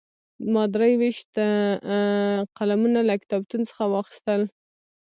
[0.53, 1.31] ما درې ویشت
[2.57, 4.41] قلمونه له کتابتون څخه واخیستل.